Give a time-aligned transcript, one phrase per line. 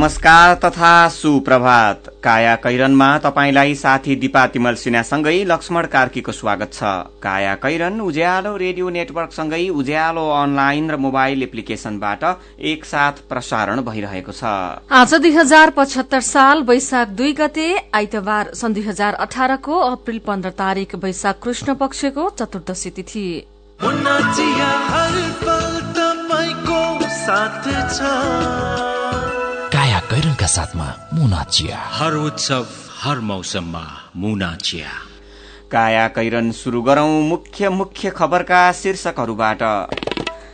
[0.00, 7.54] नमस्कार तथा सुप्रभात। काया कैरनमा तपाईँलाई साथी दिपा तिमल सिन्हासँगै लक्ष्मण कार्कीको स्वागत छ। काया
[7.60, 12.24] कैरन उज्यालो रेडियो नेटवर्कसँगै उज्यालो अनलाइन र मोबाइल एप्लिकेशनबाट
[12.72, 14.42] एकसाथ प्रसारण भइरहेको छ।
[14.90, 20.50] आज दुई हजार पचहत्तर साल वैशाख दुई गते आइतबार सन् दुई हजार अठारको अप्रेल पन्ध्र
[20.56, 23.28] तारीक वैशाख कृष्ण पक्षको चतुर्दशी तिथि।
[30.10, 32.66] कैरनका साथमा मुना चिया हर उत्सव
[33.00, 33.82] हर मौसममा
[34.16, 34.90] मुना चिया
[35.72, 39.62] काया कैरन शुरू गरौं मुख्य मुख्य खबरका शीर्षकहरूबाट।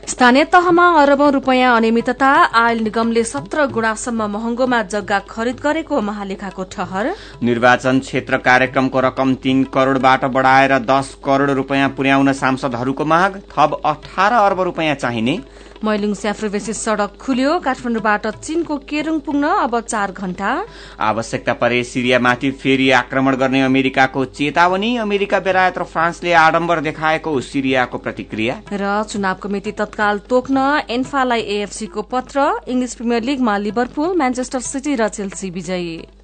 [0.08, 7.12] स्थानीय तहमा अरबौं रूपियाँ अनियमितता आयल निगमले सत्र गुणासम्म महँगोमा जग्गा खरिद गरेको महालेखाको ठहर।
[7.42, 14.32] निर्वाचन क्षेत्र कार्यक्रमको रकम तीन करोड़बाट बढ़ाएर दस करोड़ रूपियाँ पुर्याउन सांसदहरूको माग। थप अठार
[14.34, 15.40] अर्ब रूपियाँ चाहिने।
[15.84, 20.50] मैलुङ स्याफ्रेबेसी सड़क खुल्यो। काठमाडौँबाट चीनको केरुङ पुग्न अब चार घण्टा
[21.00, 27.98] आवश्यकता परे सिरियामाथि फेरि आक्रमण गर्ने अमेरिकाको चेतावनी। अमेरिका बेलायत र फ्रान्सले आडम्बर देखाएको सिरियाको
[27.98, 30.58] प्रतिक्रिया। र चुनावको मिति तत्काल तोक्न
[30.90, 36.15] एन्फालाई एएफसीको पत्र। इङ्ग्लिस प्रिमियर लिगमा लिभरपुल म्यान्चेस्टर सिटी र चेल्सी विजयी।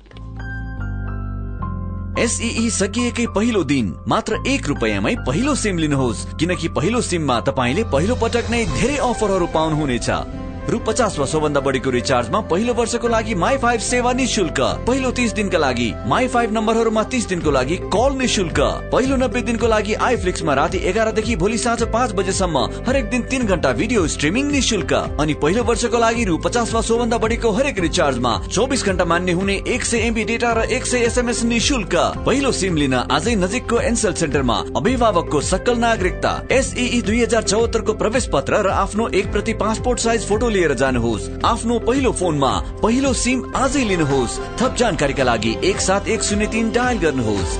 [2.18, 8.14] एसई सकिएकै पहिलो दिन मात्र एक रुपियाँमै पहिलो सिम लिनुहोस् किनकि पहिलो सिममा तपाईँले पहिलो
[8.14, 13.56] पटक नै धेरै अफरहरू पाउनुहुनेछ। रु पचास वा सोभन्दा बढीको रिचार्जमा पहिलो वर्षको लागि माई
[13.58, 18.60] फाइभ सेवा निशुल्क। पहिलो तिस दिनका लागि माई फाइभ नम्बरहरूमा तिस दिनको लागि कल निशुल्क।
[18.92, 22.58] पहिलो नब्बे दिनको लागि आइफ्लिक्समा राति एघारदेखि भोलि साँझ पाँच बजेसम्म
[22.88, 27.18] हरेक दिन तीन घण्टा भिडियो स्ट्रिमिङ निशुल्क। अनि पहिलो वर्षको लागि रु पचास वा सोभन्दा
[27.18, 31.42] बढीको हरेक रिचार्जमा चौबिस घण्टा मान्य हुने एक सय एमबी डेटा र एक सय एसएमएस
[31.44, 31.96] निशुल्क।
[32.26, 38.28] पहिलो सिम लिन आजै नजिकको एनसेल सेन्टरमा अभिभावकको सकल नागरिकता। एसई दुई हजार चौहत्तरको प्रवेश
[38.32, 42.52] पत्र र आफ्नो एक प्रति पासपोर्ट साइज फोटो लिएर जानुहोस्। आफ्नो पहिलो फोनमा
[42.82, 47.58] पहिलो सिम आजै लिनुहोस्। थप जानकारीका लागि एक सात एक शून्य तिन डायल गर्नुहोस्।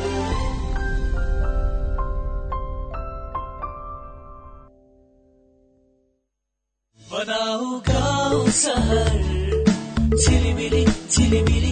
[6.98, 9.10] बनाऊ गाउँ सहर।
[10.16, 11.72] झिलिमिली झिलिमिली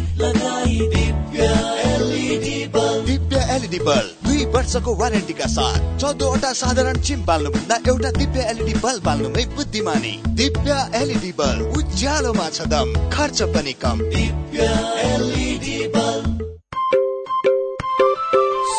[3.51, 9.45] एलइडी बल्ब दुई वर्षको वारेन्टीका साथ चौधवटा साधारण चिम बाल्नुभन्दा एउटा दिव्य एलइडी बल्ब बाल्नुमै
[9.57, 14.71] बुद्धिमानी। दिव्य एलइडी बल्ब उज्यालोमा छ दम खर्च पनि कम। दिव्य
[15.07, 16.39] एलइडी बल्ब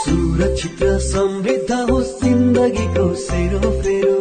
[0.02, 4.21] सुरक्षित समृद्ध होस् जिन्दगीको सेरोफेरो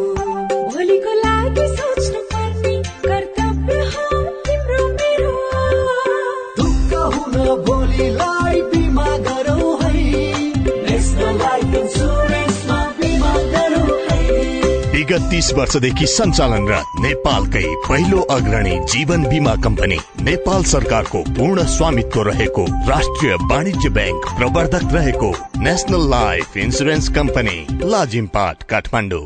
[15.11, 22.63] विगत तीस वर्षदेखि सञ्चालनरत नेपालकै पहिलो अग्रणी जीवन बिमा कम्पनी नेपाल सरकारको पूर्ण स्वामित्व रहेको
[22.89, 29.25] राष्ट्रिय वाणिज्य ब्याङ्क प्रवर्धक रहेको national life insurance company Lazimpat Kathmandu.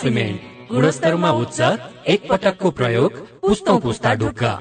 [0.00, 1.60] Cement गुणस्तरमा उच्च
[2.08, 4.52] एक पटकको प्रयोग पुस्तौँ पुस्ता ढुक्का।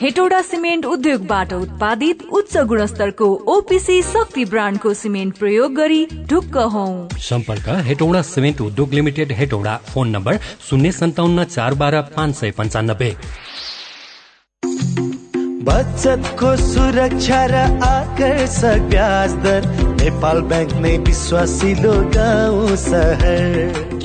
[0.00, 6.84] हेटौडा सिमेन्ट उद्योगबाट उत्पादित उच्च गुणस्तरको ओपिसी शक्ति ब्रान्डको सिमेन्ट प्रयोग गरी ढुक्क हौ।
[7.20, 13.10] सम्पर्क हेटौडा सिमेन्ट उद्योग लिमिटेड हेटौडा फोन नम्बर शून्य सन्ताउन्न चार बाह्र पाँच सय पन्चानब्बे।
[15.66, 23.85] बचतको सुरक्षा र आकर्षक ब्याज दर नेपाल ब्याङ्क नै विश्वासिलो गाउँ सहर।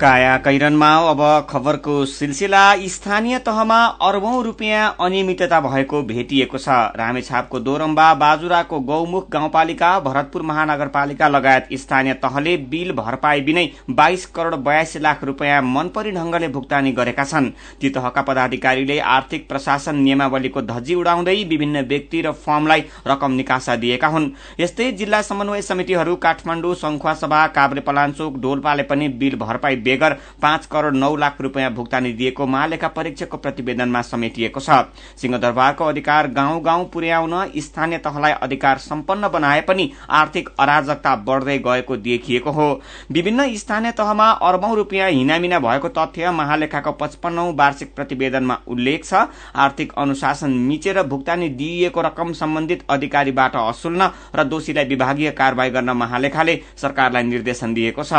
[0.00, 1.20] काया कैरनमा अब
[1.50, 9.98] खबरको सिलसिला स्थानीय तहमा अरबौं रूपियाँ अनियमितता भएको भेटिएको छ। रामेछापको दोरम्बा बाजुराको गौमुख गाउँपालिका
[10.00, 16.48] भरतपुर महानगरपालिका लगायत स्थानीय तहले बिल भरपाई बिनै बाइस करोड़ बयासी लाख रूपियाँ मनपरी ढंगले
[16.48, 17.50] भुक्तानी गरेका छन्।
[17.80, 24.08] ती तहका पदाधिकारीले आर्थिक प्रशासन नियमावलीको धज्जी उडाउँदै विभिन्न व्यक्ति र फर्मलाई रकम निकासा दिएका
[24.08, 30.66] हुन्। यस्तै जिल्ला समन्वय समितिहरू काठमाडौँ संखुवासभा काभ्रे पलाञ्चोक डोल्पाले पनि बिल भरपाई बेगर पाँच
[30.66, 34.70] करोड़ नौ लाख रूपियाँ भुक्तानी दिएको महालेखा परीक्षकको प्रतिवेदनमा समेटिएको छ।
[35.16, 41.96] सिंहदरबारको अधिकार गाउँ गाउँ पुर्याउन स्थानीय तहलाई अधिकार सम्पन्न बनाए पनि आर्थिक अराजकता बढ्दै गएको
[41.98, 42.68] देखिएको हो।
[43.12, 49.92] विभिन्न स्थानीय तहमा अर्बौं रूपियाँ हिनामिना भएको तथ्य महालेखाको पचपन्नौ वार्षिक प्रतिवेदनमा उल्लेख छ। आर्थिक
[49.98, 57.22] अनुशासन मिचेर भुक्तानी दिइएको रकम सम्बन्धित अधिकारीबाट असुल्न र दोषीलाई विभागीय कारवाही गर्न महालेखाले सरकारलाई
[57.24, 58.12] निर्देशन दिएको छ।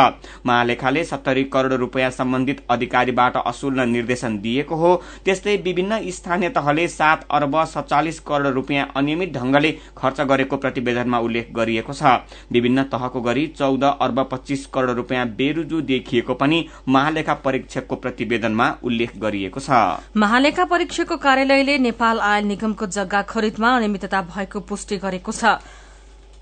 [0.45, 4.95] महालेखाले सत्तरी करोड़ रूपियाँ सम्बन्धित अधिकारीबाट असुल्न निर्देशन दिएको हो।
[5.25, 11.51] त्यस्तै विभिन्न स्थानीय तहले सात अर्ब सत्तालिस करोड़ रूपियाँ अनियमित ढंगले खर्च गरेको प्रतिवेदनमा उल्लेख
[11.55, 12.17] गरिएको छ।
[12.51, 19.17] विभिन्न तहको गरी चौध अर्ब पच्चीस करोड़ रूपियाँ बेरुजु देखिएको पनि महालेखा परीक्षकको प्रतिवेदनमा उल्लेख
[19.17, 19.69] गरिएको छ।
[20.17, 25.57] महालेखा परीक्षकको कार्यालयले नेपाल आयल निगमको जग्गा खरिदमा अनियमितता भएको पुष्टि गरेको छ।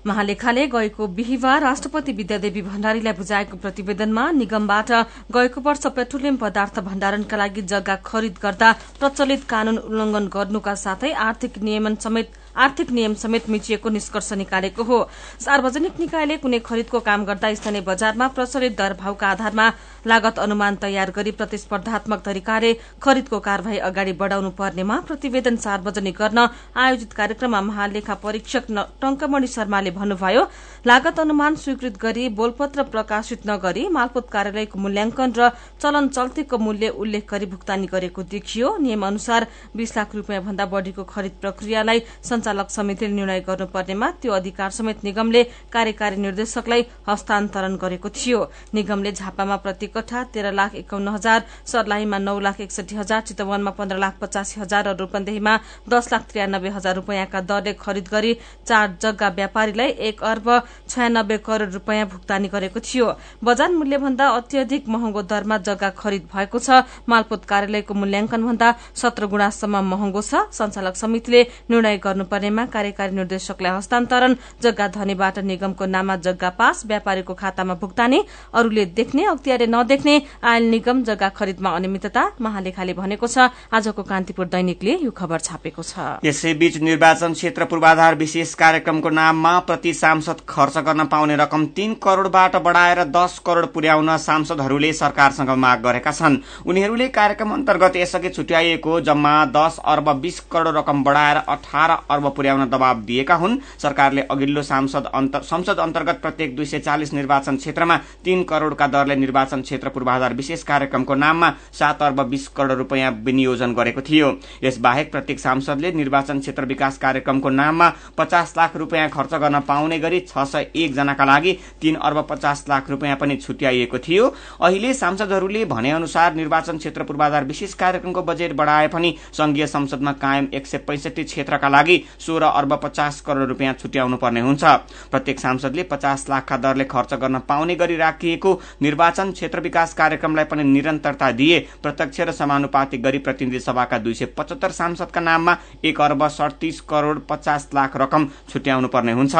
[0.06, 4.90] महालेखाले गएको बिहिबार राष्ट्रपति विद्यादेवी भण्डारीलाई बुझाएको प्रतिवेदनमा निगमबाट
[5.32, 11.58] गएको वर्ष पेट्रोलियम पदार्थ भण्डारणका लागि जग्गा खरिद गर्दा प्रचलित कानून उल्लंघन गर्नुका साथै आर्थिक
[11.60, 14.98] नियमन समेत आर्थिक नियम समेत मिचिएको निष्कर्ष निकालेको हो।
[15.40, 19.66] सार्वजनिक निकायले कुनै खरिदको काम गर्दा स्थानीय बजारमा प्रचलित दर भावका आधारमा
[20.06, 22.72] लागत अनुमान तयार गरी प्रतिस्पर्धात्मक तरिकाले
[23.02, 28.70] खरिदको कार्यवाही अगाडि बढ़ाउनु पर्नेमा प्रतिवेदन सार्वजनिक गर्न आयोजित कार्यक्रममा महालेखा परीक्षक
[29.02, 30.42] टंकमणि शर्माले भन्नुभयो
[30.86, 35.50] लागत अनुमान स्वीकृत गरी बोलपत्र प्रकाशित नगरी मालपोत कार्यालयको मूल्याङ्कन र
[35.82, 41.04] चलन चल्तीको मूल्य उल्लेख गरी भुक्तानी गरेको देखियो। नियम अनुसार बीस लाख रूपियाँ भन्दा बढ़ीको
[41.04, 42.00] खरिद प्रक्रियालाई
[42.46, 48.40] संचालक समितिले निर्णय गर्नुपर्नेमा त्यो अधिकार समेत निगमले कार्यकारी निर्देशकलाई हस्तान्तरण गरेको थियो।
[48.74, 53.98] निगमले झापामा प्रति कठा तेह्र लाख एकाउन्न हजार सर्लाहीमा नौ लाख एकसठी हजार चितवनमा पन्ध्र
[53.98, 55.54] लाख पचासी हजार र रूपन्देहीमा
[55.90, 58.32] दस लाख त्रियानब्बे हजार रूपियाँका दरले खरिद गरी
[58.62, 60.46] चार जग्गा व्यापारीलाई एक अर्ब
[60.88, 63.06] छयानब्बे करोड़ रूपियाँ भुक्तानी गरेको थियो।
[63.44, 69.76] बजार मूल्यभन्दा अत्यधिक महँगो दरमा जग्गा खरिद भएको छ। मालपोत कार्यालयको मूल्याङ्कन भन्दा सत्र गुणासम्म
[69.84, 76.86] महँगो छ। संचालक समितिले निर्णय गर्नुपर्नेमा कार्यकारी निर्देशकलाई हस्तान्तरण जग्गा धनीबाट निगमको नाममा जग्गा पास
[76.86, 78.18] व्यापारीको खातामा भुक्तानी
[78.54, 84.92] अरूले देख्ने अख्तियारले नदेख्ने आयल निगम जग्गा खरिदमा अनियमितता महालेखाले भनेको छ। आजको कान्तिपुर दैनिकले
[85.02, 91.04] यो खबर छापेको छ। यसैबीच निर्वाचन क्षेत्र पूर्वाधार विशेष कार्यक्रमको नाममा प्रति सांसद खर्च गर्न
[91.06, 96.36] पाउने रकम तीन करोड़बाट बढ़ाएर दस करोड़ पुर्याउन सांसदहरूले सरकारसँग माग गरेका छन्।
[96.66, 102.68] उनीहरूले कार्यक्रम अन्तर्गत यसअघि छुट्याइएको जम्मा दस अर्ब बीस करोड़ रकम बढ़ाएर अठार अर्ब पुर्याउन
[102.70, 105.10] दबाव दिएका हुन्। सरकारले अघिल्लो सांसद
[105.44, 110.62] संसद अन्तर्गत प्रत्येक दुई सय चालिस निर्वाचन क्षेत्रमा तीन करोड़का दरले निर्वाचन क्षेत्र पूर्वाधार विशेष
[110.64, 114.32] कार्यक्रमको नाममा सात अर्ब बीस करोड़ रूपियाँ विनियोजन गरेको थियो।
[114.64, 120.20] यसबाहेक प्रत्येक सांसदले निर्वाचन क्षेत्र विकास कार्यक्रमको नाममा पचास लाख रूपियाँ खर्च गर्न पाउने गरी
[120.20, 125.64] छ सय एक जनाका लागि तीन अर्ब पचास लाख रूपियाँ पनि छुट्याइएको थियो। अहिले सांसदहरूले
[125.66, 130.78] भने अनुसार निर्वाचन क्षेत्र पूर्वाधार विशेष कार्यक्रमको बजेट बढ़ाए पनि संघीय संसदमा कायम एक सय
[130.86, 134.64] पैंसठी क्षेत्रका लागि सोह्र अर्ब पचास करोड़ रूपियाँ छुट्याउनु पर्ने हुन्छ।
[135.10, 140.64] प्रत्येक सांसदले पचास लाखका दरले खर्च गर्न पाउने गरी राखिएको निर्वाचन क्षेत्र विकास कार्यक्रमलाई पनि
[140.64, 146.26] निरन्तरता दिए प्रत्यक्ष र समानुपातिक गरी प्रतिनिधि सभाका दुई सय पचहत्तर सांसदका नाममा एक अर्ब
[146.28, 149.34] सडतिस करोड़ पचास लाख रकम छुट्याउनु पर्ने हुन्छ।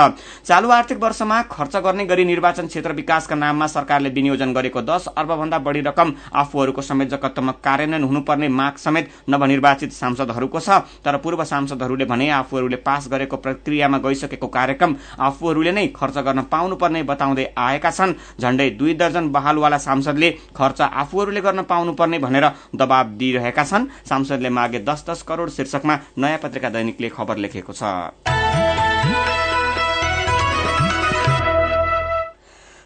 [0.44, 5.30] चालू आर्थिक वर्षमा खर्च गर्ने गरी निर्वाचन क्षेत्र विकासका नाममा सरकारले विनियोजन गरेको दस अर्ब
[5.32, 10.68] भन्दा बढ़ी रकम आफूहरूको समेत जकत्तमा कार्यान्वयन हुनुपर्ने माग समेत नवनिर्वाचित सांसदहरूको छ।
[11.00, 17.02] तर पूर्व सांसदहरूले भने आफूहरूले पास गरेको प्रक्रियामा गइसकेको कार्यक्रम आफूहरूले नै खर्च गर्न पाउनुपर्ने
[17.02, 23.64] बताउँदै आएका छन्। झण्डै दुई दर्जन बहालवाला सांसदले खर्च आफूहरूले गर्न पाउनुपर्ने भनेर दबाव दिइरहेका
[23.64, 28.65] छन्। सांसदले मागे दस दस करोड़ शीर्षकमा नयाँ पत्रिका दैनिकले खबर लेखेको छ।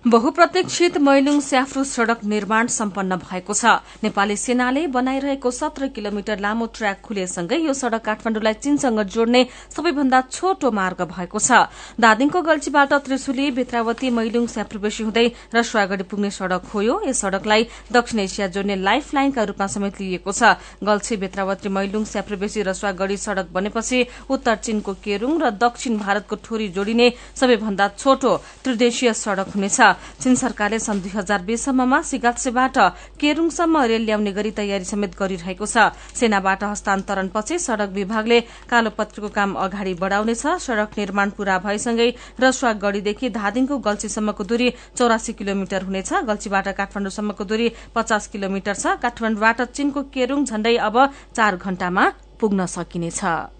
[0.05, 3.65] बहुप्रतीक्षित मैलुङ स्याफ्रू सड़क निर्माण सम्पन्न भएको छ।
[4.01, 9.45] नेपाली सेनाले बनाइरहेको सत्र किलोमिटर लामो ट्र्याक खुलेसँगै यो सड़क काठमाण्डुलाई चीनसँग जोड्ने
[9.77, 11.69] सबैभन्दा छोटो मार्ग भएको छ।
[12.01, 18.21] दादिङको गल्छीबाट त्रिशुली बेत्रावती मैलुङ स्याफ्रूबेसी हुँदै रसुवागढ़ी पुग्ने सड़क हो यो। यस सड़कलाई दक्षिण
[18.21, 24.01] एसिया जोड्ने लाइफ लाइनका रूपमा समेत लिइएको छ। गल्छी बेत्रावती मैलुङ स्याफ्रूबेसी रसुवागढ़ी सड़क बनेपछि
[24.33, 29.90] उत्तर चीनको केरूङ र दक्षिण भारतको ठोरी जोडिने सबैभन्दा छोटो त्रिदेशीय सड़क हुनेछ।
[30.21, 32.77] चीन सरकारले सन् दुई हजार बीससम्ममा सिगात्सेबाट
[33.21, 38.39] केरूङसम्म रेल ल्याउने गरी तयारी समेत गरिरहेको छ। सेनाबाट हस्तान्तरणपछि सड़क विभागले
[38.71, 42.09] कालोपत्रीको काम अगाडि बढ़ाउनेछ। सड़क निर्माण पूरा भएसँगै
[42.41, 50.01] रसुवागढ़ीदेखि धादिङको गल्छीसम्मको दूरी चौरासी किलोमिटर हुनेछ। गल्छीबाट काठमाण्डुसम्मको दूरी पचास किलोमिटर छ। काठमाण्डुबाट चीनको
[50.11, 50.97] केरूङ झण्डै अब
[51.37, 52.05] चार घण्टामा
[52.41, 53.60] पुग्न सकिनेछ।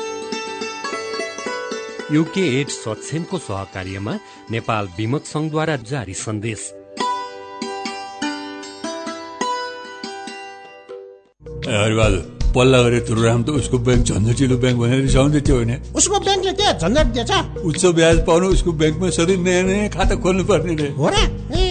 [2.13, 4.13] युके एड सक्षमको सहकार्यमा
[4.51, 6.61] नेपाल विमक संघद्वारा जारी सन्देश।
[11.67, 12.23] हरिबहादुर
[12.55, 15.71] पल्ला गरे तुरुराम त उसको ब्याङ्क झन्झटिलो ब्याङ्क भनेर रिसाउँदै थियो होइन?
[15.95, 17.31] उसको ब्याङ्कले के झन्झट दिएछ।
[17.63, 21.15] उच्च ब्याज पाउनु उसको ब्याङ्कमा सधैँ नयाँ नयाँ खाता खोल्नु पर्ने रे हो र?
[21.55, 21.70] ए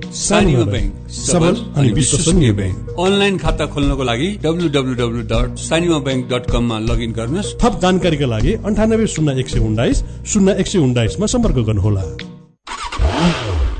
[0.11, 5.99] सानिमा ब्याङ्क सबल अनि विश्वसनीय ब्याङ्क। अनलाइन खाता खोल्नको लागि W W W dot Sanima
[6.07, 10.67] bank dot कममा लगइन गर्नुहोस्। थप जानकारीका लागि अन्ठानब्बे शून्य एक सय उन्नाइस शून्य एक
[10.67, 12.03] सय उन्नाइसमा सम्पर्क गर्नुहोला।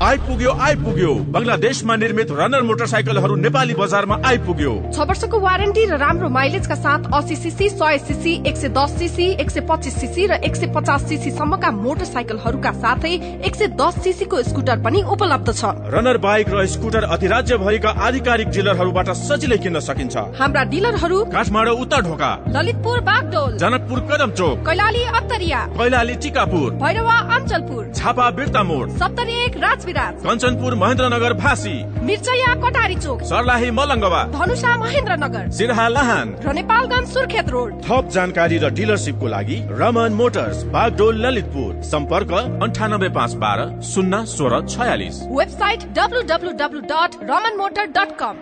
[0.02, 6.74] आइपुग्यो आइपुग्यो। बङ्गलादेशमा निर्मित रनर मोटरसाइकलहरू नेपाली बजारमा आइपुग्यो। छ वर्षको वारेन्टी र राम्रो माइलेजका
[6.76, 10.56] साथ अस्सी सिसी सय सिसी एक सय दस सिसी एक सय पच्चिस सिसी र एक
[10.56, 13.12] सय पचास सिसी सम्मका मोटरसाइकलहरूका साथै
[13.46, 19.10] एक सय दस सिसीको स्कुटर पनि उपलब्ध छ। रनर बाइक र स्कुटर अधिराज्यभरिका आधिकारिक डिलरहरूबाट
[19.22, 25.62] सजिलै किन्न सकिन्छ। हाम्रा डिलरहरू काठमाडौँ उत्तर ढोका ललितपुर बागडोल। जनकपुर कदम चोक कैलाली अत्तरिया।
[25.78, 32.94] कैलाली टिकापुर। भैरवा अञ्चलपुर। झापा बिर्ता मोड सप्तरी एक राजविराज कञ्चनपुर महेन्द्रनगर भासी मिर्चया कटारी
[32.94, 39.26] चोक। सर्लाही मलङ्गवा। धनुषा महेन्द्रनगर। सिरहा लहान। र नेपालगञ्ज सुर्खेत रोड। थप जानकारी र डिलरसिपको
[39.26, 42.32] लागि रमन मोटर्स बागडोल ललितपुर। सम्पर्क
[42.62, 48.34] अन्ठानब्बे पाँच बाह्र शून्य सोह्र छयालिस। Website W W W dot Raman motor dot com.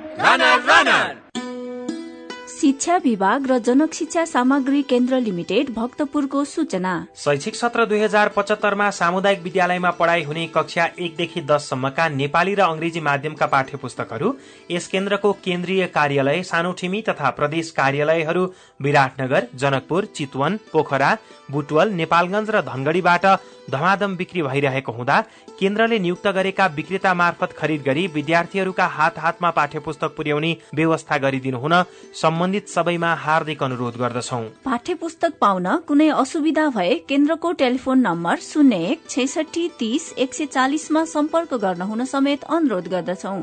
[2.61, 8.89] शिक्षा विभाग र जनक शिक्षा सामग्री केन्द्र लिमिटेड भक्तपुरको सूचना। शैक्षिक सत्र दुई हजार पचहत्तरमा
[8.91, 14.35] सामुदायिक विद्यालयमा पढ़ाई हुने कक्षा एकदेखि दससम्मका नेपाली र अंग्रेजी माध्यमका पाठ्य पुस्तकहरू
[14.71, 18.45] यस केन्द्रको केन्द्रीय कार्यालय सानोठिमी तथा प्रदेश कार्यालयहरू
[18.81, 21.17] विराटनगर जनकपुर चितवन पोखरा
[21.51, 23.25] बुटवल नेपालगंज र धनगढ़ीबाट
[23.71, 25.21] धमाधम बिक्री भइरहेको हुँदा
[25.61, 31.59] केन्द्रले नियुक्त गरेका विक्रेता मार्फत खरिद गरी विद्यार्थीहरूका हात हातमा पाठ्य पुस्तक पुर्याउने व्यवस्था गरिदिनु
[31.59, 31.75] हुन
[32.23, 38.83] सम्बन्धित सबैमा हार्दिक अनुरोध गर्दछौ पाठ्य पुस्तक पाउन कुनै असुविधा भए केन्द्रको टेलिफोन नम्बर शून्य
[38.91, 43.39] एक छैसठी तीस एक सय चालिसमा सम्पर्क गर्न हुन समेत अनुरोध गर्दछौ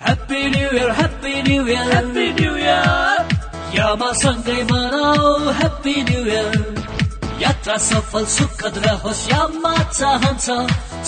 [0.00, 3.05] Happy New Year, Happy New Year, Happy New Year.
[3.76, 6.52] यामा सँगै मनाऊ Happy New Year.
[7.40, 10.46] यात्रा सफल सुखद रहोस् यामा चाहन्छ।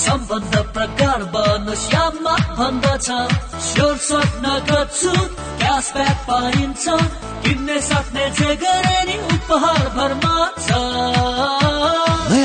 [0.04, 3.08] सम्बन्ध प्रगाढ बनोस् यामा भन्दछ।
[3.68, 5.14] स्योर स्वप्न गर्छु
[5.60, 6.84] क्यासब्याक पाइन्छ
[7.44, 11.77] किन्ने सक्ने जे गरे उपहार भरमा छ।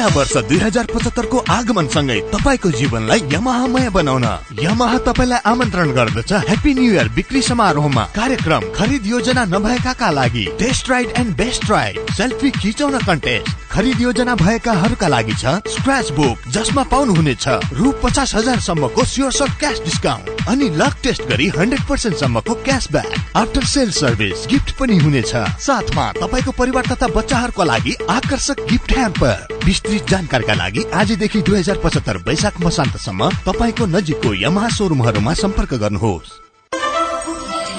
[0.04, 4.26] नयाँ वर्ष दुई हजार पचहत्तरको आगमनसँगै तपाईँको जीवनलाई यमाहामय बनाउन।
[4.60, 10.90] यमाहा तपाईँलाई आमन्त्रण गर्दछ। ह्याप्पी न्यू इयर बिक्री समारोहमा कार्यक्रम खरिद योजना नभएकाका लागि test
[10.92, 16.84] ride and best ride selfie खिचाउन कन्टेस्ट खरिद योजना भएकाहरूका लागि छ स्क्रच बुक जसमा
[16.92, 23.36] पाउनुहुनेछ रु पचास हजारसम्मको स्योर क्यास डिस्काउन्ट अनि लक टेस्ट गरी हन्ड्रेड पर्सेन्ट सम्मको cashback.
[23.36, 25.34] After sale service gift पनि हुनेछ।
[25.66, 31.78] साथमा तपाईँको परिवार तथा बच्चाहरूको लागि आकर्षक गिफ्ट ह्याम्पर। विस्तृत जानकारीका लागि आजदेखि दुई हजार
[31.84, 36.30] पचहत्तर वैशाख मसान्तसम्म तपाईँको नजिकको यमहा सोरुमहरूमा सम्पर्क गर्नुहोस्।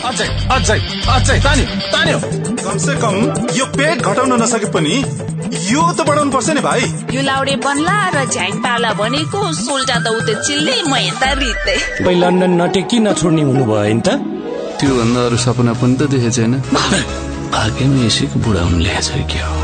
[0.04, 0.78] अझै अझै
[1.10, 2.18] अझै तान्यो तान्यो।
[2.64, 3.14] कमसे कम
[3.56, 4.96] यो पेट घटाउन नसके पनि
[5.54, 6.82] यो त बढाउनु पर्छ नि भाइ।
[7.14, 12.18] यो लाउडे बन्ला र झ्याङ पाला भनेको सोल्टा त उते चिल्ले म यता रित्ते। तपाईँ
[12.22, 14.08] लन्डन नटेकी नछोड्ने हुनुभयो नि त?
[14.78, 16.52] त्योभन्दा अरू सपना पनि त देखेको छैन।
[17.54, 19.54] भाग्यमा यसैको बुढा हुनु ल्याएछ के हो?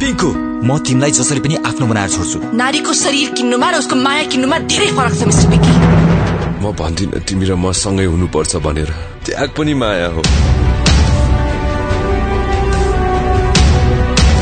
[0.00, 0.28] पिङ्कु
[0.66, 4.90] म तिमीलाई जसरी पनि आफ्नो बनाएर छोड्छु। नारीको शरीर किन्नुमा र उसको माया किन्नुमा धेरै
[4.98, 5.72] फरक छ मिस्टर बिकी
[6.60, 8.90] म भन्दिन तिमी र म सँगै हुनुपर्छ भनेर।
[9.24, 10.22] त्याग पनि माया हो।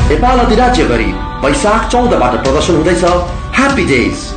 [0.09, 1.11] नेपाल अधिराज्य गरी
[1.43, 3.03] वैशाख चौधबाट प्रदर्शन हुँदैछ।
[3.55, 4.34] ह्याप्पी डेज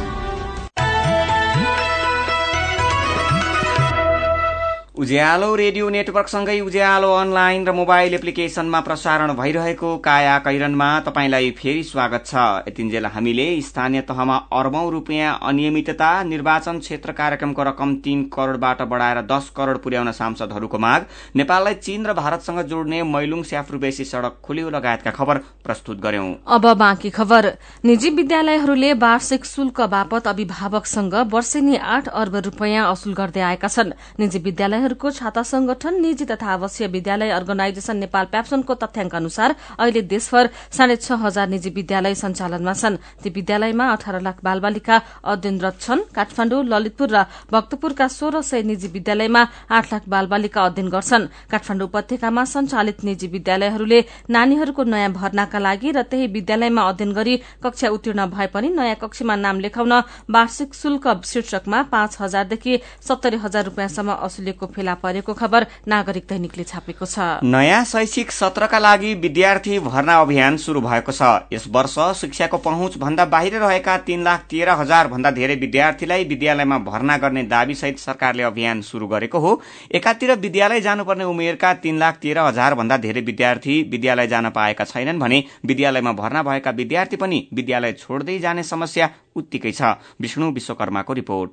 [5.09, 12.27] उज्यालो रेडियो नेटवर्कसँगै उज्यालो अनलाइन र मोबाइल एप्लिकेशनमा प्रसारण भइरहेको काया कैरनमा तपाईँलाई फेरि स्वागत
[12.27, 12.35] छ।
[12.69, 19.49] यतिन्जेल हामीले स्थानीय तहमा अर्बौं रूपियाँ अनियमितता निर्वाचन क्षेत्र कार्यक्रमको रकम तीन करोड़बाट बढ़ाएर दस
[19.57, 25.39] करोड़ पुर्याउन सांसदहरूको माग। नेपाललाई चीन र भारतसँग जोड्ने मैलुङ स्याफ्रुबेसी सड़क खुल्यो लगायतका खबर
[25.65, 27.51] प्रस्तुत गर्यौं। अब बाँकी खबर।
[27.85, 34.45] निजी विद्यालयहरूले वार्षिक शुल्क बापत अभिभावकसँग वर्षेनी आठ अर्ब रूपियाँ असुल गर्दै आएका छन्। निजी
[34.45, 40.51] विद्यालय विद्यालयहरूको छाता संगठन निजी तथा आवासीय विद्यालय अर्गनाइजेशन नेपाल प्याप्सनको तथ्याङ्क अनुसार अहिले देशभर
[40.75, 46.57] साढे छ हजार निजी विद्यालय सञ्चालनमा छन्। ती विद्यालयमा अठार लाख बालबालिका अध्ययनरत छन्। काठमाण्डु
[46.65, 47.19] ललितपुर र
[47.53, 54.01] भक्तपुरका सोह्र सय निजी विद्यालयमा आठ लाख बालबालिका अध्ययन गर्छन्। काठमाण्डु उपत्यकामा सञ्चालित निजी विद्यालयहरूले
[54.29, 59.35] नानीहरूको नयाँ भर्नाका लागि र त्यही विद्यालयमा अध्ययन गरी कक्षा उत्तीर्ण भए पनि नयाँ कक्षमा
[59.37, 59.95] नाम लेखाउन
[60.27, 62.73] वार्षिक शुल्क शीर्षकमा पाँच हजारदेखि
[63.09, 69.15] सत्तरी हजार रूपियाँसम्म असुलिएको फेला परेको खबर नागरिक दैनिकले छापेको छ। नयाँ शैक्षिक सत्रका लागि
[69.17, 71.23] विद्यार्थी भर्ना अभियान शुरू भएको छ।
[71.53, 76.79] यस वर्ष शिक्षाको पहुँच भन्दा बाहिर रहेका तीन लाख तेह्र हजार भन्दा धेरै विद्यार्थीलाई विद्यालयमा
[76.81, 79.61] भर्ना गर्ने दावी सहित सरकारले अभियान शुरू गरेको हो।
[79.93, 85.19] एकातिर विद्यालय जानुपर्ने उमेरका तीन लाख तेह्र हजार भन्दा धेरै विद्यार्थी विद्यालय जान पाएका छैनन्
[85.19, 91.51] भने विद्यालयमा भर्ना भएका विद्यार्थी पनि विद्यालय छोड्दै जाने समस्या उत्तिकै छ। विष्णु विश्वकर्माको रिपोर्ट।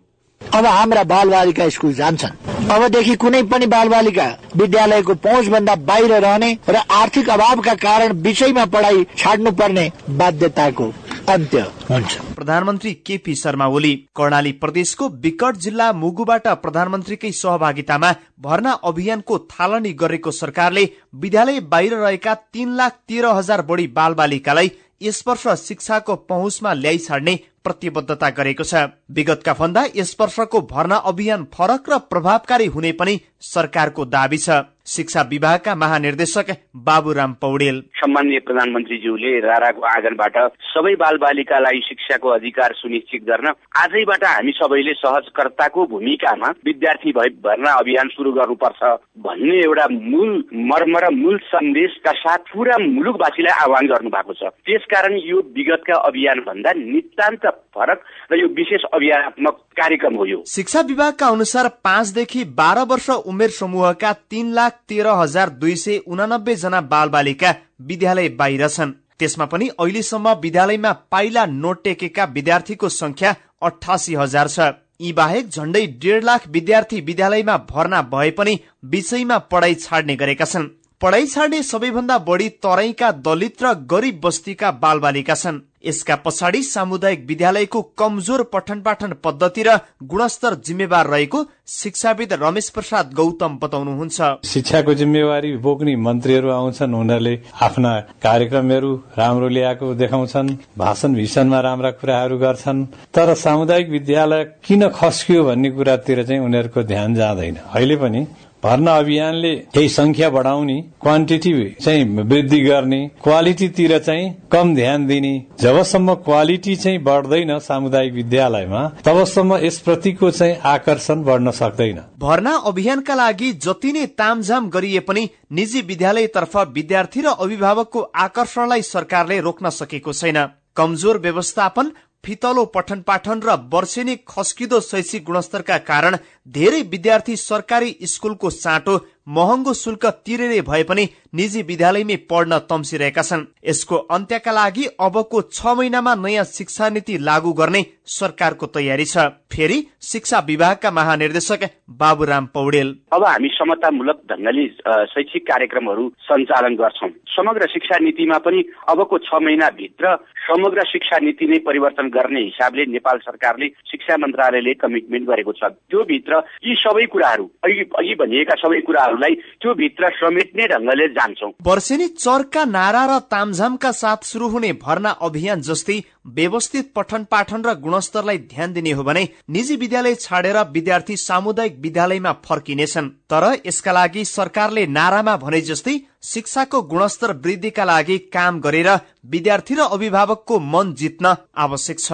[0.53, 2.37] अब हाम्रा बालबालिका स्कुल जान्छन्।
[2.71, 4.27] अबदेखि कुनै पनि बालबालिका
[4.57, 10.91] विद्यालयको पहुँचभन्दा बाहिर रहने र आर्थिक अभावका कारण विषयमा पढाइ छाड्नु पर्ने बाध्यताको
[11.29, 19.37] अन्त्य हुन्छ। प्रधानमन्त्री केपी शर्मा ओली कर्णाली प्रदेशको विकट जिल्ला मुगुबाट प्रधानमन्त्रीकै सहभागितामा भर्ना अभियानको
[19.51, 24.71] थालनी गरेको सरकारले विद्यालय बाहिर रहेका तीन लाख तेह्र हजार बढी बालबालिकालाई
[25.03, 31.43] यस वर्ष शिक्षाको पहुँचमा ल्याइ छाड्ने प्रतिबद्धता गरेको छ। विगतका भन्दा यस वर्षको भर्ना अभियान
[31.53, 34.49] फरक र प्रभावकारी हुने पनि सरकारको दावी छ।
[34.85, 36.49] शिक्षा विभागका महानिर्देशक
[36.85, 43.47] बाबुराम पौडेल। सम्मान्य प्रधानमन्त्रीज्यूले राराको आँगनबाट सबै बाल बालिकालाई शिक्षाको अधिकार सुनिश्चित गर्न
[43.81, 48.91] आजैबाट हामी सबैले सहजकर्ताको भूमिकामा विद्यार्थी भर्ना अभियान सुरु गर्नुपर्छ
[49.25, 50.31] भन्ने एउटा मूल
[50.69, 56.39] मर्म र मूल सन्देशका साथ पुरा मुलुकवासीलाई आह्वान गर्नु भएको छ। त्यसकारण यो विगतका अभियान
[56.45, 62.85] भन्दा नितान्त फरक र यो विशेष अभियानात्मक कार्यक्रम हो यो। शिक्षा विभागका अनुसार पाँचदेखि बाह्र
[62.85, 68.67] वर्ष उमेर समूहका तीन लाख तेह्र हजार दुई सय उनानब्बे जना बाल बालिका विद्यालय बाहिर
[68.67, 74.59] छन्। त्यसमा पनि अहिलेसम्म विद्यालयमा पाइला नोटेकेका विद्यार्थीको संख्या अठासी हजार छ।
[75.01, 80.69] यी बाहेक झण्डै डेढ लाख विद्यार्थी विद्यालयमा भर्ना भए पनि विषयमा पढाइ छाड्ने गरेका छन्।
[81.01, 87.81] पढाइ छाड्ने सबैभन्दा बढी तराईका दलित र गरीब बस्तीका बालबालिका छन्। यसका पछाडि सामुदायिक विद्यालयको
[87.99, 95.51] कमजोर पठन पाठन पद्धति र गुणस्तर जिम्मेवार रहेको शिक्षाविद रमेश प्रसाद गौतम बताउनुहुन्छ। शिक्षाको जिम्मेवारी
[95.57, 97.91] बोक्ने मन्त्रीहरू आउँछन् उनीहरूले आफ्ना
[98.23, 105.69] कार्यक्रमहरू राम्रो ल्याएको देखाउँछन् भाषण भिषणमा राम्रा कुराहरू गर्छन्। तर सामुदायिक विद्यालय किन खस्कियो भन्ने
[105.71, 108.25] कुरातिर चाहिँ उनीहरूको ध्यान जाँदैन। अहिले पनि
[108.65, 111.51] भर्ना अभियानले केही संख्या बढाउने क्वान्टिटी
[111.81, 119.57] चाहिँ वृद्धि गर्ने क्वालिटीतिर चाहिँ कम ध्यान दिने जबसम्म क्वालिटी चाहिँ बढ्दैन सामुदायिक विद्यालयमा तबसम्म
[119.65, 126.57] यसप्रतिको चाहिँ आकर्षण बढ्न सक्दैन। भर्ना अभियानका लागि जति नै तामझाम गरिए पनि निजी विद्यालयतर्फ
[126.73, 130.45] विद्यार्थी र अभिभावकको आकर्षणलाई सरकारले रोक्न सकेको छैन।
[130.77, 131.91] कमजोर व्यवस्थापन
[132.25, 139.73] फितलो पठन पाठन र वर्षेनी खस्किदो शैक्षिक गुणस्तरका कारण धेरै विद्यार्थी सरकारी स्कूलको साटो महँगो
[139.73, 146.15] शुल्क तिरेरै भए पनि निजी विद्यालयमै पढ्न तम्सिरहेका छन्। यसको अन्त्यका लागि अबको छ महिनामा
[146.15, 149.17] नयाँ शिक्षा नीति लागू गर्ने सरकारको तयारी छ।
[149.51, 151.63] फेरि शिक्षा विभागका महानिर्देशक
[151.99, 154.65] बाबुराम पौडेल। अब हामी समतामूलक ढङ्गले
[155.13, 161.57] शैक्षिक कार्यक्रमहरू सञ्चालन गर्छौँ। समग्र शिक्षा नीतिमा पनि अबको छ महिनाभित्र समग्र शिक्षा नीति नै
[161.65, 167.49] परिवर्तन गर्ने हिसाबले नेपाल सरकारले शिक्षा मन्त्रालयले कमिटमेन्ट गरेको छ। त्यो भित्र यी सबै कुराहरू
[167.65, 173.19] अघि अघि भनिएका सबै कुराहरूलाई त्यो भित्र समेट्ने ढङ्गले जान्छौँ। वर्षेनी चर्का नारा र
[173.55, 175.97] तामझामका साथ शुरू हुने भर्ना अभियान जस्तै
[176.35, 182.31] व्यवस्थित पठन पाठन र गुणस्तरलाई ध्यान दिने हो भने निजी विद्यालय छाडेर विद्यार्थी सामुदायिक विद्यालयमा
[182.43, 188.89] फर्किनेछन्। तर यसका लागि सरकारले नारामा भने जस्तै शिक्षाको गुणस्तर वृद्धिका लागि काम गरेर
[189.31, 192.11] विद्यार्थी र अभिभावकको मन जित्न आवश्यक छ।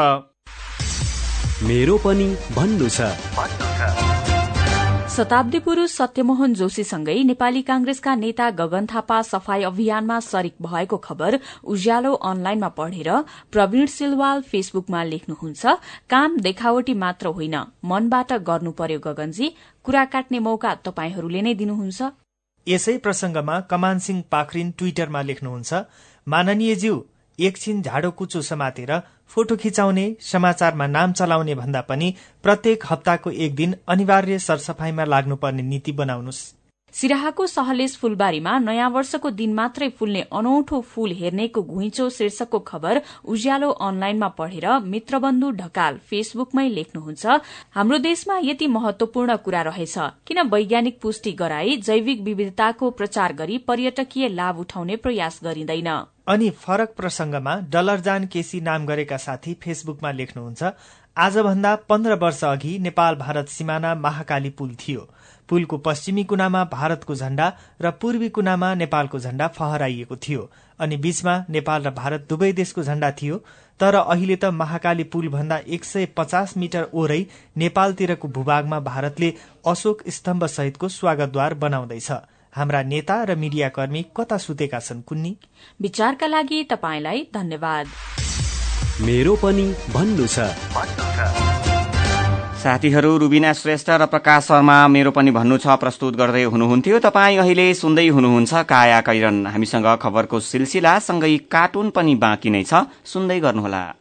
[1.66, 3.71] मेरो पनि भन्नु छ।
[5.22, 12.14] शताब्दी पुरूष सत्यमोहन जोशीसँगै नेपाली कांग्रेसका नेता गगन थापा सफाई अभियानमा सरिक भएको खबर उज्यालो
[12.30, 13.10] अनलाइनमा पढेर
[13.54, 15.76] प्रवीण सिलवाल फेसबुकमा लेख्नुहुन्छ
[16.10, 17.56] काम देखावटी मात्र होइन
[17.86, 19.54] मनबाट गर्नु पर्यो गगनजी।
[19.86, 22.10] कुरा काट्ने मौका तपाईँहरूले नै दिनुहुन्छ।
[22.68, 25.86] यसै प्रसंगमा कमान सिंह पाखरिन ट्विटरमा लेख्नुहुन्छ
[26.28, 26.96] माननीयज्यू
[27.40, 28.92] एकछिन झाडो कुचो समातेर
[29.34, 32.14] फोटो खिचाउने समाचारमा नाम चलाउने भन्दा पनि
[32.44, 36.50] प्रत्येक हप्ताको एक दिन अनिवार्य सरसफाईमा लाग्नुपर्ने नीति बनाउनुहोस्
[36.94, 43.70] सिराहाको सहलेश फूलबारीमा नयाँ वर्षको दिन मात्रै फुल्ने अनौठो फूल हेर्नेको घुइँचो शीर्षकको खबर उज्यालो
[43.82, 47.40] अनलाइनमा पढेर मित्रबन्धु ढकाल फेसबुकमै लेख्नुहुन्छ
[47.72, 54.28] हाम्रो देशमा यति महत्वपूर्ण कुरा रहेछ किन वैज्ञानिक पुष्टि गराई जैविक विविधताको प्रचार गरी पर्यटकीय
[54.30, 55.90] लाभ उठाउने प्रयास गरिँदैन?
[56.32, 60.72] अनि फरक प्रसंगमा डलरजान केसी नाम गरेका साथी फेसबुकमा लेख्नुहुन्छ
[61.18, 65.02] आजभन्दा पन्ध्र वर्ष अघि नेपाल भारत सिमाना महाकाली पुल थियो।
[65.50, 67.48] पुलको पश्चिमी कुनामा भारतको झण्डा
[67.82, 73.12] र पूर्वी कुनामा नेपालको झण्डा फहराइएको थियो। अनि बीचमा नेपाल र भारत दुवै देशको झण्डा
[73.12, 73.38] थियो
[73.80, 77.24] तर अहिले त महाकाली पुल भन्दा एक सय पचास मिटर ओरै
[77.58, 79.34] नेपालतिरको भूभागमा भारतले
[79.68, 82.12] अशोक स्तम्भ सहितको स्वागतद्वार बनाउँदैछ।
[82.56, 85.38] हाम्रा नेता र मीडियाकर्मी कता सुतेका छन् कुन्नी?
[85.82, 87.88] विचारका लागि तपाईँलाई धन्यवाद।
[89.02, 90.52] मेरो पनि भन्नु छ।
[92.64, 97.74] साथीहरू रुबिना श्रेष्ठ र प्रकाश शर्मा मेरो पनि भन्नु छ प्रस्तुत गर्दै हुनुहुन्थ्यो। तपाईँ अहिले
[97.74, 104.01] सुन्दै हुनुहुन्छ काया कैरन। हामीसँग खबरको सिलसिला सँगै कार्टुन पनि बाँकी नै छ। सुन्दै गर्नुहोला।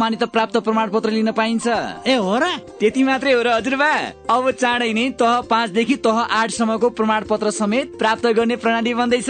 [0.01, 1.67] मान्यता प्राप्त प्रमाण पत्र लिन पाइन्छ।
[2.07, 2.45] ए हो र?
[2.79, 3.91] त्यति मात्रै हो र हजुरबा।
[4.29, 9.29] अब चाँडै नै तह पाँचदेखि तह आठसम्मको प्रमाण पत्र समेत प्राप्त गर्ने प्रणाली बन्दैछ।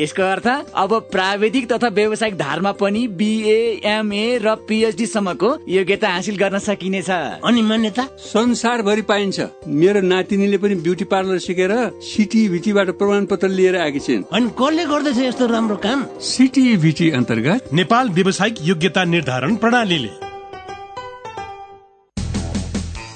[0.00, 6.36] यसको अर्थ अब प्राविधिक तथा व्यावसायिक धारमा पनि बिए एमए र पिएचडी सम्मको योग्यता हासिल
[6.36, 8.06] गर्न सकिनेछ। अनि मान्यता?
[8.18, 14.50] संसारभरि पाइन्छ। मेरो नातिनीले पनि ब्युटी पार्लर सिकेर सिटिभिटीबाट प्रमाण पत्र लिएर आएकी छिन्। अनि
[14.62, 16.06] कसले गर्दैछ यस्तो राम्रो काम?
[16.20, 20.29] सिटिभिटी अन्तर्गत नेपाल व्यावसायिक योग्यता निर्धारण प्रणालीले।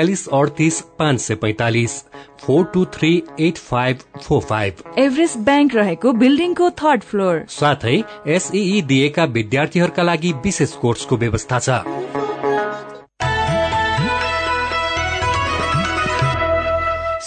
[0.00, 1.92] बयालिस अडतिस पाँच सय पैतालिस
[2.40, 3.10] four two three
[3.40, 7.96] eight five four five Everest bank रहेको बिल्डिङको थर्ड फ्लोर साथै
[8.36, 12.49] एसई दिएका विद्यार्थीहरूका लागि विशेष कोर्सको व्यवस्था छ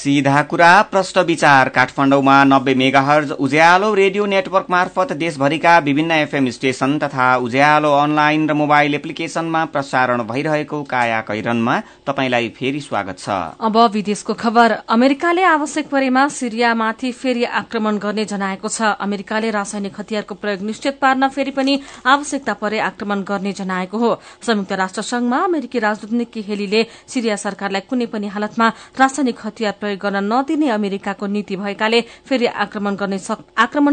[0.03, 6.97] सीधा कुरा प्रश्न विचार। काठमाडौँमा नब्बे मेगाहर्ज उज्यालो रेडियो नेटवर्क मार्फत देशभरिका विभिन्न एफएम स्टेशन
[6.99, 13.29] तथा उज्यालो अनलाइन र मोबाइल एप्लिकेशनमा प्रसारण भइरहेको काया कैरनमा तपाईंलाई फेरि स्वागत छ।
[13.63, 20.35] अब विदेशको खबर। अमेरिकाले आवश्यक परेमा सिरियामाथि फेरि आक्रमण गर्ने जनाएको छ। अमेरिकाले रासायनिक हतियारको
[20.35, 24.11] प्रयोग निश्चित पार्न फेरि पनि आवश्यकता परे आक्रमण गर्ने जनाएको हो।
[24.41, 29.91] संयुक्त राष्ट्र संघमा अमेरिकी राजदूत निक्की हेलीले सिरिया सरकारलाई कुनै पनि हालतमा रासायनिक हतियार प्रयोग
[29.95, 32.95] गर्न नदिने अमेरिकाको नीति भएकाले फेरि आक्रमण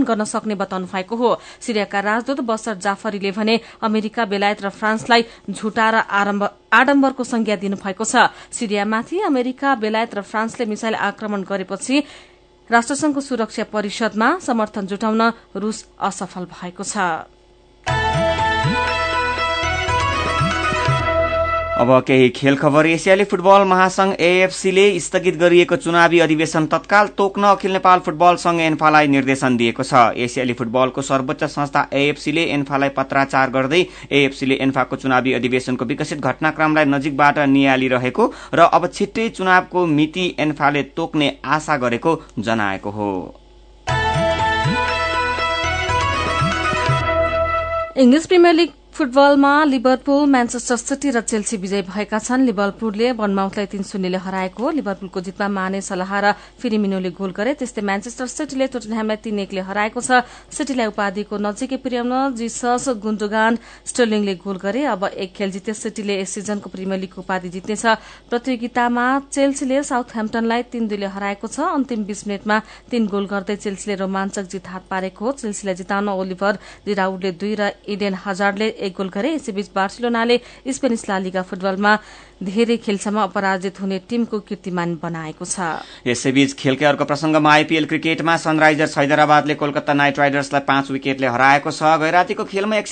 [0.02, 5.86] गर्न सक्ने बताउनु भएको हो। सिरियाका राजदूत बसर जाफरीले भने अमेरिका बेलायत र फ्रान्सलाई झुटा
[5.90, 5.96] र
[6.72, 11.96] आडम्बरको संज्ञा दिनुभएको छ। सिरियामाथि अमेरिका बेलायत र फ्रान्सले मिसाइल आक्रमण गरेपछि
[12.70, 15.22] राष्ट्रसंघको सुरक्षा परिषदमा समर्थन जुटाउन
[15.56, 16.96] रूस असफल भएको छ।
[21.80, 27.72] अब केही खेल खबर एसियाली फुटबल महासंघ एएफसीले स्थगित गरिएको चुनावी अधिवेशन तत्काल तोक्न अखिल
[27.72, 33.80] नेपाल फुटबल संघ एन्फालाई निर्देशन दिएको छ। एसियाली फुटबलको सर्वोच्च संस्था एएफसीले एन्फालाई पत्राचार गर्दै
[34.12, 41.30] एएफसीले एन्फाको चुनावी अधिवेशनको विकसित घटनाक्रमलाई नजिकबाट निहालिरहेको र अब छिट्टै चुनावको मिति एन्फाले तोक्ने
[41.56, 43.08] आशा गरेको जनाएको हो।
[47.96, 53.82] इङ्ग्लिस प्रिमियर लिग फुटबलमा लिभरपुल म्यान्चेस्टर सिटी र चेल्सी विजय भएका छन्। लिभरपुलले बनमाउथलाई तीन
[53.88, 59.16] शून्यले हराएको हो। लिभरपुलको जितमा माने सलाह र फिरिमिनोले गोल गरे त्यस्तै म्यान्चेस्टर सिटीले टोटनह्यामलाई
[59.24, 60.20] तीन एकले हराएको छ।
[60.52, 63.52] सिटीलाई उपाधिको नजिकै पुर्याउन जिसस गुन्डुगान
[63.88, 69.06] स्टर्लिङले गोल गरे। अब एक खेल जिते सिटीले यस सिजनको प्रिमियर लिगको उपाधि जित्नेछ। प्रतियोगितामा
[69.32, 72.56] चेल्सीले साउथ ह्याम्पटनलाई तीन दुईले हराएको छ। अन्तिम बीस मिनटमा
[72.92, 76.52] तीन गोल गर्दै चेल्सीले रोमाञ्चक जित हात पारेको हो। चेल्सीलाई जिताउन ओलिभर
[76.84, 80.36] लिराउडले दुई र इडेन हजारले गोल गरे। यसैबीच बार्सिलोनाले
[80.68, 81.92] स्पेनिस लालिगा फुटबलमा
[82.40, 85.60] धेरै खेलसम्म अपराजित हुने टीमको कीर्तिमान बनाएको छ।
[86.08, 91.82] यसैबीच खेलकै अर्को प्रसंगमा आइपीएल क्रिकेटमा सनराइजर्स हैदराबादले कोलकाता नाइट राइडर्सलाई पाँच विकेटले हराएको छ।
[92.00, 92.88] गैरातीको खेलमा एक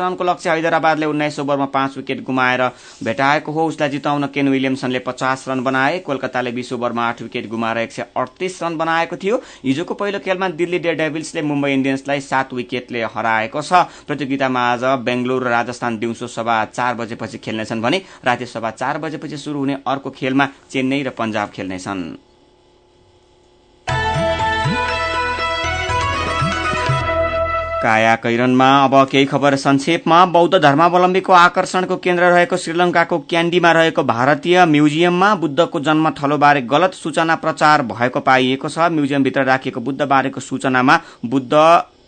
[0.00, 2.62] रनको लक्ष्य हैदराबादले उन्नाइस ओभरमा पाँच विकेट गुमाएर
[3.04, 7.78] भेटाएको हो। उसलाई जिताउन केन विलियमसनले पचास रन बनाए। कोलकाताले बीस ओभरमा आठ विकेट गुमाएर
[7.78, 7.92] एक
[8.62, 13.84] रन बनाएको थियो। हिजोको पहिलो खेलमा दिल्ली डे डेभिल्सले मुम्बई इण्डियन्सलाई सात विकेटले हराएको छ।
[14.08, 19.36] प्रतियोगितामा आज बेंगलोर र राजस्थान दिउँसो सभा चार बजेपछि खेल्नेछन् भने राति सभा चार बजेपछि
[19.38, 22.02] शुरू हुने अर्को खेलमा चेन्नई र पञ्जाब खेल्नेछन्।
[27.82, 34.64] काया कैरनमा अब केही खबर संक्षेपमा। बौद्ध धर्मावलम्बीको आकर्षणको केन्द्र रहेको श्रीलंकाको क्याण्डीमा रहेको भारतीय
[34.66, 41.52] म्युजियममा बुद्धको जन्म थलोबारे गलत सूचना प्रचार भएको पाइएको छ। म्युजियमभित्र राखिएको बुद्धबारेको सूचनामा Buddha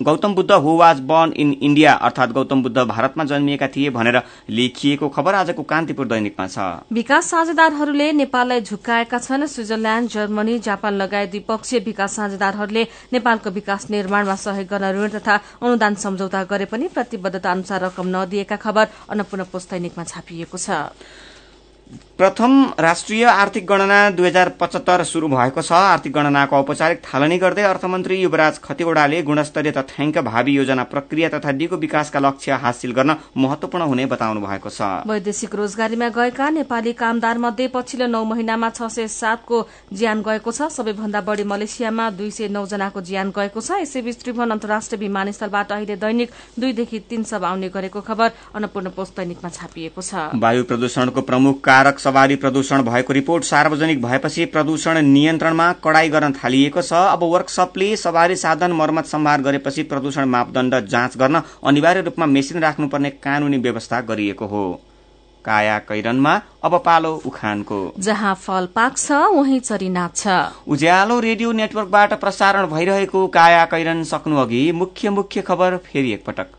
[0.00, 5.08] Gautam Buddha who was born in India अर्थात गौतम बुद्ध भारतमा जन्मिएका थिए भनेर लेखिएको
[5.08, 11.80] खबर आजको कान्तिपुर दैनिकमा छ। विकास साझेदारहरूले नेपाललाई झुक्काएका छन्। स्विजरल्याण्ड जर्मनी जापान लगायत द्विपक्षीय
[11.86, 17.84] विकास साझेदारहरूले नेपालको विकास निर्माणमा सहयोग गर्न ऋण तथा अनुदान सम्झौता गरे पनि प्रतिबद्धता अनुसार
[17.84, 20.80] रकम नदिएका खबर अन्नपूर्ण पोस्ट दैनिकमा छापिएको छ।
[22.18, 27.62] प्रथम राष्ट्रिय आर्थिक गणना दुई हजार पचहत्तर शुरू भएको छ। आर्थिक गणनाको औपचारिक थालनी गर्दै
[27.64, 33.85] अर्थमन्त्री युवराज खतिवड़ाले गुणस्तरीय तथ्याङ्क भावी योजना प्रक्रिया तथा दिगो विकासका लक्ष्य हासिल गर्न महत्वपूर्ण
[33.85, 39.09] हुने बताउनु भएको छ। वैदेशिक रोजगारीमा गएका नेपाली कामदार मध्ये पछिल्लो नौ महिनामा छ सय
[39.09, 44.20] सातको ज्यान गएको छ। सबैभन्दा बढ़ी मलेसियामा दुई सय नौ जनाको ज्यान गएको छ। यसैबीच
[44.20, 50.00] त्रिभुवन अन्तर्राष्ट्रिय विमानस्थलबाट अहिले दैनिक दुईदेखि तीन सब आउने गरेको खबर अन्नपूर्ण पोस्ट दैनिकमा छापिएको
[50.03, 56.33] छ। वायु प्रदूषणको प्रमुख कारक सवारी प्रदूषण भएको रिपोर्ट सार्वजनिक भएपछि प्रदूषण नियन्त्रणमा कडाई गर्न
[56.35, 62.27] थालिएको छ। अब वर्कसपले सवारी साधन मर्मत सम्भार गरेपछि प्रदूषण मापदण्ड जाँच गर्न अनिवार्य रूपमा
[62.29, 64.62] मेसिन राख्नुपर्ने कानूनी व्यवस्था गरिएको हो।
[65.45, 70.29] काया कैरनमा अब पालो उखानको। जहाँ फल पाक्छ वही चरी नाच्छ
[70.69, 76.57] उज्यालो रेडियो नेटवर्कबाट प्रसारण भइरहेको काया कैरन सक्नु अघि मुख्य मुख्य खबर फेरि एकपटक।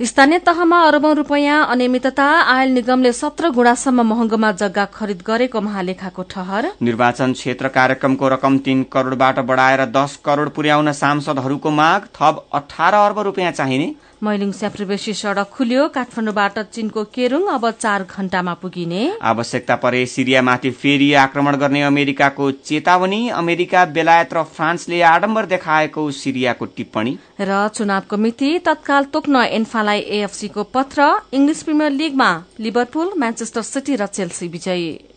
[0.00, 6.70] स्थानीय तहमा अरबौं रूपियाँ अनियमितता आयल निगमले सत्र गुणासम्म महँगोमा जग्गा खरिद गरेको महालेखाको ठहर।
[6.82, 13.18] निर्वाचन क्षेत्र कार्यक्रमको रकम तीन करोड़बाट बढ़ाएर दस करोड़ पुर्याउन सांसदहरूको माग थप अठार अर्ब
[13.26, 20.04] रूपियाँ चाहिने। मैलिङ स्याप्रेबेसी सड़क खुल्यो। काठमाडौँबाट चीनको केरुङ अब चार घण्टामा पुगिने। आवश्यकता परे
[20.06, 27.68] सिरियामाथि फेरि आक्रमण गर्ने अमेरिकाको चेतावनी। अमेरिका बेलायत र फ्रान्सले आडम्बर देखाएको सिरियाको टिप्पणी। र
[27.68, 34.48] चुनावको मिति तत्काल तोक्न एन्फालाई एएफसीको पत्र। इङ्ग्लिस प्रिमियर लिगमा लिभरपुल म्यान्चेस्टर सिटी र चेल्सी
[34.48, 35.07] विजयी।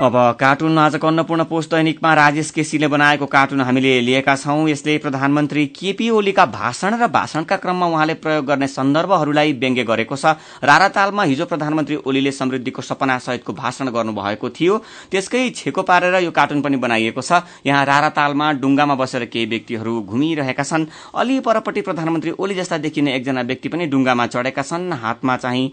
[0.00, 5.64] अब कार्टुन आजको अन्नपूर्ण पोस्ट दैनिकमा राजेश केसीले बनाएको कार्टुन हामीले लिएका छौं। यसले प्रधानमन्त्री
[5.76, 11.44] केपी ओलीका भाषण र भाषणका क्रममा उहाँले प्रयोग गर्ने सन्दर्भहरूलाई व्यङ्ग्य गरेको छ। रारातालमा हिजो
[11.44, 14.78] प्रधानमन्त्री ओलीले समृद्धिको सपना सहितको भाषण गर्नुभएको थियो।
[15.12, 20.64] त्यसकै छेको पारेर यो कार्टुन पनि बनाइएको छ। यहाँ रारातालमा डुङ्गामा बसेर केही व्यक्तिहरू घुमिरहेका
[20.64, 25.72] छन्। अलि परपट्टि प्रधानमन्त्री ओली जस्ता देखिने एकजना व्यक्ति पनि डुङ्गामा चढेका छन्। हातमा चाहिँ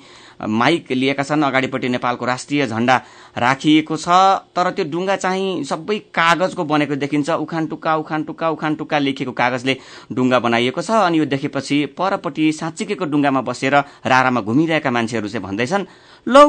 [0.52, 3.02] माइक लिएका छन्। अगाडिपट्टि नेपालको राष्ट्रिय झण्डा
[3.40, 4.17] राखिएको छ।
[4.56, 9.32] तर त्यो डुङ्गा चाहिँ सबै कागजको बनेको देखिन्छ। उखान टुक्का उखान टुक्का उखान टुक्का लेखेको
[9.32, 9.78] कागजले
[10.14, 13.76] डुङ्गा बनाइएको छ अनि यो देखेपछि परपट्टि साँच्चीको डुङ्गामा बसेर
[14.06, 15.86] रारामा घुमिरहेका मान्छेहरू चाहिँ भन्दैछन्
[16.28, 16.46] लौ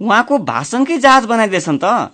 [0.00, 2.10] उहाँको भाषणकै जहाज बनाइदिएछन् त।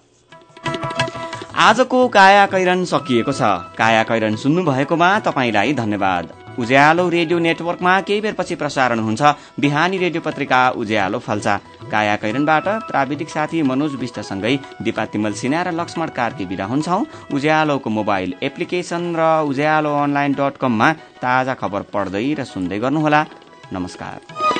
[1.58, 3.42] आजको काया कैरन सकिएको छ।
[3.74, 9.22] काया कैरन सुन्नु भएकोमा तपाईँलाई धन्यवाद। उज्यालो रेडियो नेटवर्कमा केही बेरपछि प्रसारण हुन्छ।
[9.60, 11.56] बिहानी रेडियो पत्रिका उज्यालो फल्चा
[11.90, 17.90] काया कैरनबाट प्राविधिक साथी मनोज विष्टसँगै दिपा तिमल सिन्हा र लक्ष्मण कार्की विदा हुन्छौ। उज्यालोको
[17.90, 20.92] मोबाइल एप्लिकेशन र उज्यालो अनलाइन डट कममा
[21.22, 23.24] ताजा खबर पढ्दै र सुन्दै गर्नुहोला।
[23.72, 24.57] नमस्कार।